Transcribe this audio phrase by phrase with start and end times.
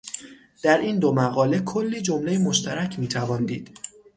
[0.63, 3.79] در این دو مقاله، کلی جملهٔ مشترک میتوان دید